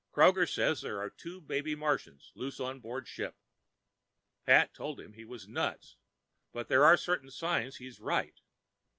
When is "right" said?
7.99-8.41